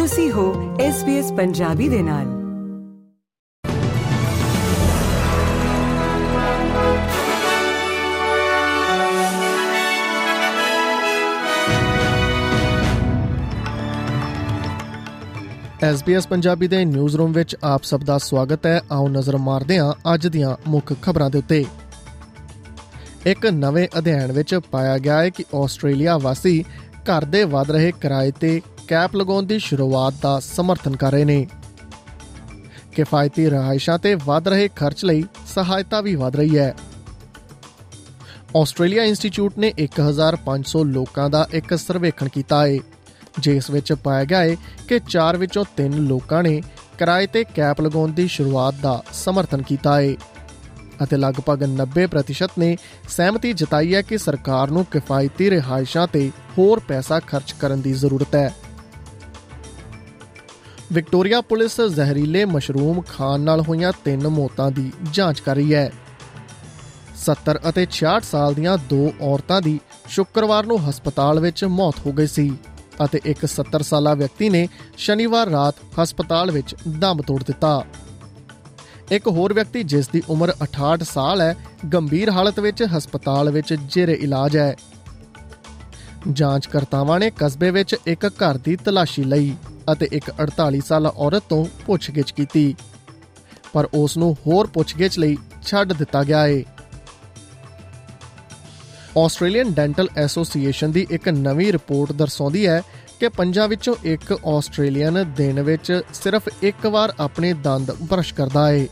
[0.00, 2.24] ਤੁਸੀਂ ਹੋ SBS ਪੰਜਾਬੀ ਦੇ ਨਾਲ।
[15.94, 20.14] SBS ਪੰਜਾਬੀ ਦੇ ਨਿਊਜ਼ ਰੂਮ ਵਿੱਚ ਆਪ ਸਭ ਦਾ ਸਵਾਗਤ ਹੈ। ਆਓ ਨਜ਼ਰ ਮਾਰਦੇ ਹਾਂ
[20.14, 21.64] ਅੱਜ ਦੀਆਂ ਮੁੱਖ ਖਬਰਾਂ ਦੇ ਉੱਤੇ।
[23.26, 26.64] ਇੱਕ ਨਵੇਂ ਅਧਿਐਨ ਵਿੱਚ ਪਾਇਆ ਗਿਆ ਹੈ ਕਿ ਆਸਟ੍ਰੇਲੀਆ ਵਾਸੀ
[27.00, 31.46] ਘਰ ਦੇ ਵਧ ਰਹੇ ਕਿਰਾਏ ਤੇ ਕੈਪ ਲਗਾਉਣ ਦੀ ਸ਼ੁਰੂਆਤ ਦਾ ਸਮਰਥਨ ਕਰ ਰਹੇ ਨੇ।
[32.92, 36.74] ਕਿਫਾਇਤੀ ਰਹਾਇਸ਼ਾਂ ਤੇ ਵਧ ਰਹੇ ਖਰਚ ਲਈ ਸਹਾਇਤਾ ਵੀ ਵਧ ਰਹੀ ਹੈ।
[38.56, 42.78] ਆਸਟ੍ਰੇਲੀਆ ਇੰਸਟੀਚਿਊਟ ਨੇ 1500 ਲੋਕਾਂ ਦਾ ਇੱਕ ਸਰਵੇਖਣ ਕੀਤਾ ਹੈ,
[43.38, 44.56] ਜਿਸ ਵਿੱਚ ਪਾਇਆ ਗਿਆ ਹੈ
[44.88, 46.62] ਕਿ 4 ਵਿੱਚੋਂ 3 ਲੋਕਾਂ ਨੇ
[46.98, 50.14] ਕਿਰਾਏ ਤੇ ਕੈਪ ਲਗਾਉਣ ਦੀ ਸ਼ੁਰੂਆਤ ਦਾ ਸਮਰਥਨ ਕੀਤਾ ਹੈ
[51.04, 52.76] ਅਤੇ ਲਗਭਗ 90% ਨੇ
[53.08, 58.34] ਸਹਿਮਤੀ ਜਤਾਈ ਹੈ ਕਿ ਸਰਕਾਰ ਨੂੰ ਕਿਫਾਇਤੀ ਰਿਹਾਇਸ਼ਾਂ ਤੇ ਹੋਰ ਪੈਸਾ ਖਰਚ ਕਰਨ ਦੀ ਜ਼ਰੂਰਤ
[58.34, 58.54] ਹੈ।
[60.92, 65.92] ਵਿਕਟੋਰੀਆ ਪੁਲਿਸ ਜ਼ਹਿਰੀਲੇ ਮਸ਼ਰੂਮ ਖਾਣ ਨਾਲ ਹੋਈਆਂ ਤਿੰਨ ਮੌਤਾਂ ਦੀ ਜਾਂਚ ਕਰ ਰਹੀ ਹੈ।
[67.24, 72.26] 70 ਅਤੇ 66 ਸਾਲ ਦੀਆਂ ਦੋ ਔਰਤਾਂ ਦੀ ਸ਼ੁੱਕਰਵਾਰ ਨੂੰ ਹਸਪਤਾਲ ਵਿੱਚ ਮੌਤ ਹੋ ਗਈ
[72.26, 72.56] ਸੀ
[73.04, 77.84] ਅਤੇ ਇੱਕ 70 ਸਾਲਾ ਵਿਅਕਤੀ ਨੇ ਸ਼ਨੀਵਾਰ ਰਾਤ ਹਸਪਤਾਲ ਵਿੱਚ ਦਮ ਤੋੜ ਦਿੱਤਾ।
[79.10, 81.56] ਇੱਕ ਹੋਰ ਵਿਅਕਤੀ ਜਿਸ ਦੀ ਉਮਰ 68 ਸਾਲ ਹੈ,
[81.94, 84.76] ਗੰਭੀਰ ਹਾਲਤ ਵਿੱਚ ਹਸਪਤਾਲ ਵਿੱਚ ਜੇਰੇ ਇਲਾਜ ਹੈ।
[86.32, 89.54] ਜਾਂਚਕਰਤਾਵਾਂ ਨੇ ਕਸਬੇ ਵਿੱਚ ਇੱਕ ਘਰ ਦੀ ਤਲਾਸ਼ੀ ਲਈ।
[89.92, 92.74] ਅਤੇ ਇੱਕ 48 ਸਾਲਾ ਔਰਤ ਤੋਂ ਪੁੱਛਗਿੱਛ ਕੀਤੀ।
[93.72, 96.62] ਪਰ ਉਸ ਨੂੰ ਹੋਰ ਪੁੱਛਗਿੱਛ ਲਈ ਛੱਡ ਦਿੱਤਾ ਗਿਆ ਹੈ
[99.18, 102.82] ਆਸਟ੍ਰੇਲੀਅਨ ਡੈਂਟਲ ਐਸੋਸੀਏਸ਼ਨ ਦੀ ਇੱਕ ਨਵੀਂ ਰਿਪੋਰਟ ਦਰਸਾਉਂਦੀ ਹੈ
[103.20, 108.86] ਕਿ ਪੰਜਾਂ ਵਿੱਚੋਂ ਇੱਕ ਆਸਟ੍ਰੇਲੀਅਨ ਦਿਨ ਵਿੱਚ ਸਿਰਫ ਇੱਕ ਵਾਰ ਆਪਣੇ ਦੰਦ ਬਰਸ਼ ਕਰਦਾ ਹੈ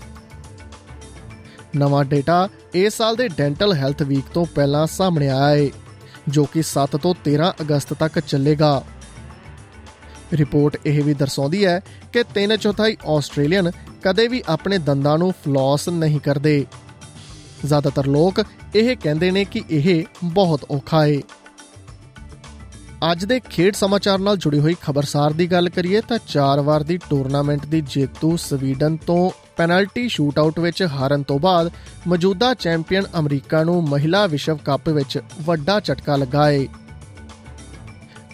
[1.77, 5.69] ਨਵਾਂ ਡੇਟਾ ਇਸ ਸਾਲ ਦੇ ਡੈਂਟਲ ਹੈਲਥ ਵੀਕ ਤੋਂ ਪਹਿਲਾਂ ਸਾਹਮਣੇ ਆਇਆ ਹੈ
[6.29, 8.83] ਜੋ ਕਿ 7 ਤੋਂ 13 ਅਗਸਤ ਤੱਕ ਚੱਲੇਗਾ।
[10.33, 11.81] ਰਿਪੋਰਟ ਇਹ ਵੀ ਦਰਸਾਉਂਦੀ ਹੈ
[12.13, 13.71] ਕਿ 3 ਚੌਥਾਈ ਆਸਟ੍ਰੇਲੀਅਨ
[14.03, 16.65] ਕਦੇ ਵੀ ਆਪਣੇ ਦੰਦਾਂ ਨੂੰ ਫਲੌਸ ਨਹੀਂ ਕਰਦੇ।
[17.67, 18.43] ਜ਼ਿਆਦਾਤਰ ਲੋਕ
[18.77, 21.19] ਇਹ ਕਹਿੰਦੇ ਨੇ ਕਿ ਇਹ ਬਹੁਤ ਔਖਾ ਹੈ
[23.13, 26.97] ਅੱਜ ਦੇ ਖੇਡ ਸਮਾਚਾਰ ਨਾਲ ਜੁੜੀ ਹੋਈ ਖਬਰਸਾਰ ਦੀ ਗੱਲ ਕਰੀਏ ਤਾਂ 4 ਵਾਰ ਦੀ
[27.11, 31.71] ਟੂਰਨਾਮੈਂਟ ਦੀ ਜੇਤੂ ਸਵੀਡਨ ਤੋਂ ਪੈਨਲਟੀ ਸ਼ੂਟਆਊਟ ਵਿੱਚ ਹਾਰਨ ਤੋਂ ਬਾਅਦ
[32.09, 36.67] ਮੌਜੂਦਾ ਚੈਂਪੀਅਨ ਅਮਰੀਕਾ ਨੂੰ ਮਹਿਲਾ ਵਿਸ਼ਵ ਕੱਪ ਵਿੱਚ ਵੱਡਾ ਝਟਕਾ ਲੱਗਾ ਹੈ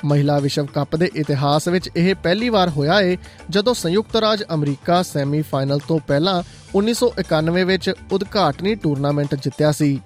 [0.04, 3.16] ਮਹਿਲਾ ਵਿਸ਼ਵ ਕੱਪ ਦੇ ਇਤਿਹਾਸ ਵਿੱਚ ਇਹ ਪਹਿਲੀ ਵਾਰ ਹੋਇਆ ਹੈ
[3.50, 6.42] ਜਦੋਂ ਸੰਯੁਕਤ ਰਾਜ ਅਮਰੀਕਾ ਸੈਮੀਫਾਈਨਲ ਤੋਂ ਪਹਿਲਾਂ
[6.76, 9.98] 1991 ਵਿੱਚ ਉਦਘਾਟਨੀ ਟੂਰਨਾਮੈਂਟ ਜਿੱਤਿਆ ਸੀ।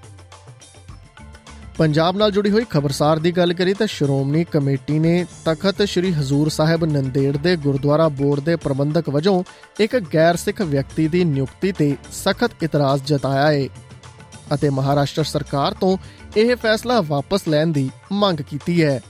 [1.79, 6.49] ਪੰਜਾਬ ਨਾਲ ਜੁੜੀ ਹੋਈ ਖਬਰਸਾਰ ਦੀ ਗੱਲ ਕਰੀ ਤਾਂ ਸ਼੍ਰੋਮਣੀ ਕਮੇਟੀ ਨੇ ਤਖਤ ਸ੍ਰੀ ਹਜ਼ੂਰ
[6.49, 9.43] ਸਾਹਿਬ ਨੰਦੇੜ ਦੇ ਗੁਰਦੁਆਰਾ ਬੋਰਡ ਦੇ ਪ੍ਰਬੰਧਕ ਵਜੋਂ
[9.81, 13.69] ਇੱਕ ਗੈਰ ਸਿੱਖ ਵਿਅਕਤੀ ਦੀ ਨਿਯੁਕਤੀ ਤੇ ਸਖਤ ਇਤਰਾਜ਼ ਜਤਾਇਆ ਹੈ
[14.55, 15.97] ਅਤੇ ਮਹਾਰਾਸ਼ਟਰ ਸਰਕਾਰ ਤੋਂ
[16.37, 19.01] ਇਹ ਫੈਸਲਾ ਵਾਪਸ ਲੈਣ ਦੀ ਮੰਗ ਕੀਤੀ ਹੈ।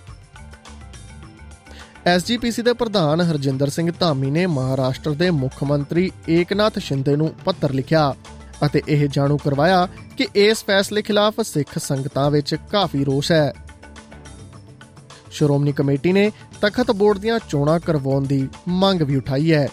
[2.07, 7.73] ਐਸਜੀਪੀਸੀ ਦੇ ਪ੍ਰਧਾਨ ਹਰਜਿੰਦਰ ਸਿੰਘ ਧਾਮੀ ਨੇ ਮਹਾਰਾਸ਼ਟਰ ਦੇ ਮੁੱਖ ਮੰਤਰੀ ਏਕਨਾਥ ਸ਼ਿੰਦੇ ਨੂੰ ਪੱਤਰ
[7.73, 8.15] ਲਿਖਿਆ
[8.67, 13.53] ਅਤੇ ਇਹ ਜਾਣੂ ਕਰਵਾਇਆ ਕਿ ਇਸ ਫੈਸਲੇ ਖਿਲਾਫ ਸਿੱਖ ਸੰਗਤਾਂ ਵਿੱਚ ਕਾਫੀ ਰੋਸ ਹੈ।
[15.31, 19.69] ਸ਼੍ਰੋਮਣੀ ਕਮੇਟੀ ਨੇ ਤਖਤ ਬੋਰਡ ਦੀਆਂ ਚੋਣਾਂ ਕਰਵਾਉਣ ਦੀ ਮੰਗ ਵੀ ਉਠਾਈ ਹੈ।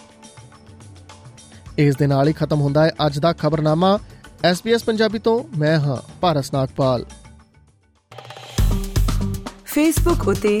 [1.78, 3.98] ਇਸ ਦੇ ਨਾਲ ਹੀ ਖਤਮ ਹੁੰਦਾ ਹੈ ਅੱਜ ਦਾ ਖਬਰਨਾਮਾ।
[4.50, 7.06] SBS ਪੰਜਾਬੀ ਤੋਂ ਮੈਂ ਹਾਂ ਭਾਰਤ ਨਾਗਪਾਲ।
[9.64, 10.60] ਫੇਸਬੁੱਕ ਉਤੇ